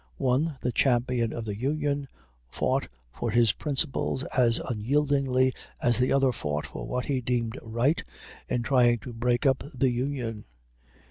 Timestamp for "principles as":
3.51-4.57